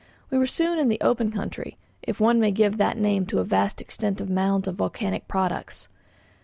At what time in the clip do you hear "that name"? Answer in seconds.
2.77-3.27